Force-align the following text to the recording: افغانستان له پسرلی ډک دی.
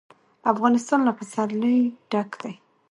افغانستان 0.51 0.99
له 1.07 1.13
پسرلی 1.17 1.77
ډک 2.11 2.29
دی. 2.41 2.53